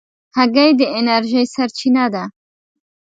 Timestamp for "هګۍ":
0.37-0.69